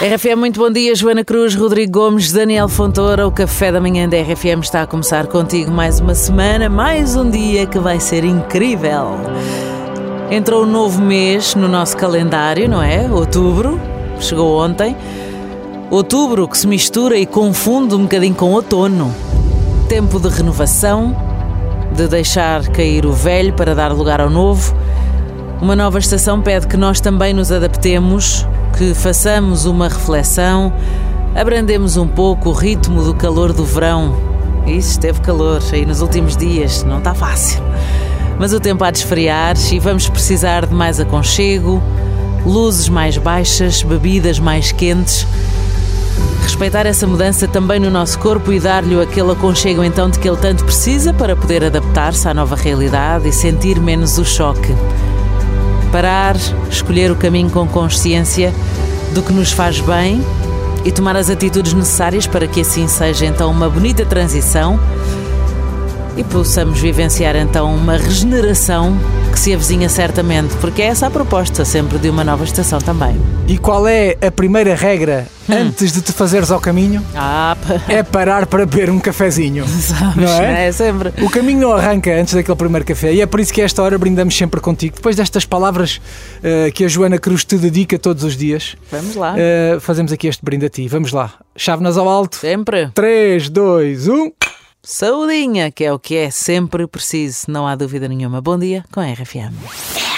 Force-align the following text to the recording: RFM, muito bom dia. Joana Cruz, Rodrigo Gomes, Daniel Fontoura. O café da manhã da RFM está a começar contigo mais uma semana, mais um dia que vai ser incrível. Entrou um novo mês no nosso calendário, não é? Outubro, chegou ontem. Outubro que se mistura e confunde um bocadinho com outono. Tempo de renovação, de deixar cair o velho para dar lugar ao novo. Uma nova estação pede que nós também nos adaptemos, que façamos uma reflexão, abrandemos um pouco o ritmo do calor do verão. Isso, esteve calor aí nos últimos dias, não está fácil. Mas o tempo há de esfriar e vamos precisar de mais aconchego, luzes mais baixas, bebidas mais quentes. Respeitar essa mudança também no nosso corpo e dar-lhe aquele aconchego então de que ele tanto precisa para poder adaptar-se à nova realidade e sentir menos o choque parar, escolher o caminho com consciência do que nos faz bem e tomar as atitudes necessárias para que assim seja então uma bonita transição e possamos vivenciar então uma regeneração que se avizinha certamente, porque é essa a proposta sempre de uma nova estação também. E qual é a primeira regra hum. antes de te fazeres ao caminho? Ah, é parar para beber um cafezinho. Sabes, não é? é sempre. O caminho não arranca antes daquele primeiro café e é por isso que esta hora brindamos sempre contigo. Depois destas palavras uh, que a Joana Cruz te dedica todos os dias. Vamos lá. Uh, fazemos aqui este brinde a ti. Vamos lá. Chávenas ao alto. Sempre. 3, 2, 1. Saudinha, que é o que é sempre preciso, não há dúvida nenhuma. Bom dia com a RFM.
RFM, 0.00 0.36
muito 0.36 0.58
bom 0.58 0.70
dia. 0.70 0.92
Joana 0.92 1.24
Cruz, 1.24 1.54
Rodrigo 1.54 1.92
Gomes, 1.92 2.32
Daniel 2.32 2.68
Fontoura. 2.68 3.28
O 3.28 3.30
café 3.30 3.70
da 3.70 3.80
manhã 3.80 4.08
da 4.08 4.20
RFM 4.20 4.60
está 4.60 4.82
a 4.82 4.86
começar 4.88 5.28
contigo 5.28 5.70
mais 5.70 6.00
uma 6.00 6.16
semana, 6.16 6.68
mais 6.68 7.14
um 7.14 7.30
dia 7.30 7.64
que 7.64 7.78
vai 7.78 8.00
ser 8.00 8.24
incrível. 8.24 9.12
Entrou 10.32 10.64
um 10.64 10.66
novo 10.66 11.00
mês 11.00 11.54
no 11.54 11.68
nosso 11.68 11.96
calendário, 11.96 12.68
não 12.68 12.82
é? 12.82 13.08
Outubro, 13.08 13.80
chegou 14.18 14.58
ontem. 14.60 14.96
Outubro 15.92 16.48
que 16.48 16.58
se 16.58 16.66
mistura 16.66 17.16
e 17.16 17.24
confunde 17.24 17.94
um 17.94 18.02
bocadinho 18.02 18.34
com 18.34 18.50
outono. 18.50 19.14
Tempo 19.88 20.18
de 20.18 20.28
renovação, 20.28 21.16
de 21.94 22.08
deixar 22.08 22.66
cair 22.70 23.06
o 23.06 23.12
velho 23.12 23.52
para 23.52 23.76
dar 23.76 23.92
lugar 23.92 24.20
ao 24.20 24.28
novo. 24.28 24.74
Uma 25.62 25.76
nova 25.76 26.00
estação 26.00 26.42
pede 26.42 26.66
que 26.66 26.76
nós 26.76 27.00
também 27.00 27.32
nos 27.32 27.52
adaptemos, 27.52 28.44
que 28.76 28.92
façamos 28.92 29.66
uma 29.66 29.88
reflexão, 29.88 30.72
abrandemos 31.34 31.96
um 31.96 32.08
pouco 32.08 32.48
o 32.48 32.52
ritmo 32.52 33.02
do 33.02 33.14
calor 33.14 33.52
do 33.52 33.64
verão. 33.64 34.16
Isso, 34.66 34.92
esteve 34.92 35.20
calor 35.20 35.62
aí 35.72 35.86
nos 35.86 36.00
últimos 36.00 36.36
dias, 36.36 36.82
não 36.82 36.98
está 36.98 37.14
fácil. 37.14 37.62
Mas 38.38 38.52
o 38.52 38.58
tempo 38.58 38.82
há 38.82 38.90
de 38.90 38.98
esfriar 38.98 39.54
e 39.72 39.78
vamos 39.78 40.08
precisar 40.08 40.66
de 40.66 40.74
mais 40.74 40.98
aconchego, 40.98 41.80
luzes 42.44 42.88
mais 42.88 43.16
baixas, 43.16 43.82
bebidas 43.82 44.38
mais 44.38 44.72
quentes. 44.72 45.26
Respeitar 46.42 46.84
essa 46.84 47.06
mudança 47.06 47.46
também 47.46 47.78
no 47.78 47.90
nosso 47.90 48.18
corpo 48.18 48.52
e 48.52 48.58
dar-lhe 48.58 49.00
aquele 49.00 49.32
aconchego 49.32 49.84
então 49.84 50.10
de 50.10 50.18
que 50.18 50.28
ele 50.28 50.36
tanto 50.36 50.64
precisa 50.64 51.12
para 51.14 51.36
poder 51.36 51.64
adaptar-se 51.64 52.28
à 52.28 52.34
nova 52.34 52.56
realidade 52.56 53.28
e 53.28 53.32
sentir 53.32 53.80
menos 53.80 54.18
o 54.18 54.24
choque 54.24 54.74
parar, 55.94 56.34
escolher 56.68 57.12
o 57.12 57.14
caminho 57.14 57.48
com 57.48 57.68
consciência 57.68 58.52
do 59.12 59.22
que 59.22 59.32
nos 59.32 59.52
faz 59.52 59.78
bem 59.78 60.20
e 60.84 60.90
tomar 60.90 61.14
as 61.14 61.30
atitudes 61.30 61.72
necessárias 61.72 62.26
para 62.26 62.48
que 62.48 62.62
assim 62.62 62.88
seja 62.88 63.26
então 63.26 63.48
uma 63.48 63.70
bonita 63.70 64.04
transição 64.04 64.80
e 66.16 66.24
possamos 66.24 66.80
vivenciar 66.80 67.36
então 67.36 67.72
uma 67.72 67.96
regeneração 67.96 68.98
que 69.34 69.40
se 69.40 69.52
avizinha 69.52 69.88
certamente, 69.88 70.54
porque 70.60 70.80
é 70.80 70.86
essa 70.86 71.08
a 71.08 71.10
proposta 71.10 71.64
sempre 71.64 71.98
de 71.98 72.08
uma 72.08 72.22
nova 72.22 72.44
estação 72.44 72.78
também. 72.78 73.20
E 73.48 73.58
qual 73.58 73.88
é 73.88 74.16
a 74.24 74.30
primeira 74.30 74.76
regra 74.76 75.26
hum. 75.48 75.54
antes 75.54 75.92
de 75.92 76.00
te 76.00 76.12
fazeres 76.12 76.52
ao 76.52 76.60
caminho? 76.60 77.04
Ah, 77.16 77.56
é 77.88 78.04
parar 78.04 78.46
para 78.46 78.64
beber 78.64 78.90
um 78.90 79.00
cafezinho. 79.00 79.66
Sabes, 79.66 80.16
não 80.16 80.40
é? 80.40 80.68
é 80.68 80.72
sempre. 80.72 81.12
O 81.20 81.28
caminho 81.28 81.62
não 81.62 81.72
arranca 81.72 82.12
antes 82.14 82.32
daquele 82.32 82.56
primeiro 82.56 82.86
café 82.86 83.12
e 83.12 83.20
é 83.20 83.26
por 83.26 83.40
isso 83.40 83.52
que 83.52 83.60
esta 83.60 83.82
hora 83.82 83.98
brindamos 83.98 84.36
sempre 84.36 84.60
contigo. 84.60 84.94
Depois 84.94 85.16
destas 85.16 85.44
palavras 85.44 86.00
uh, 86.38 86.70
que 86.72 86.84
a 86.84 86.88
Joana 86.88 87.18
Cruz 87.18 87.44
te 87.44 87.56
dedica 87.56 87.98
todos 87.98 88.22
os 88.22 88.36
dias. 88.36 88.76
Vamos 88.88 89.16
lá. 89.16 89.34
Uh, 89.34 89.80
fazemos 89.80 90.12
aqui 90.12 90.28
este 90.28 90.44
brinde 90.44 90.66
a 90.66 90.70
ti. 90.70 90.86
Vamos 90.86 91.10
lá. 91.10 91.34
Chávenas 91.56 91.98
ao 91.98 92.08
alto. 92.08 92.36
Sempre. 92.36 92.90
3, 92.94 93.48
2, 93.48 94.06
1. 94.06 94.30
Saudinha, 94.86 95.70
que 95.70 95.82
é 95.82 95.90
o 95.90 95.98
que 95.98 96.14
é 96.14 96.30
sempre 96.30 96.86
preciso, 96.86 97.46
não 97.48 97.66
há 97.66 97.74
dúvida 97.74 98.06
nenhuma. 98.06 98.42
Bom 98.42 98.58
dia 98.58 98.84
com 98.92 99.00
a 99.00 99.06
RFM. 99.06 100.13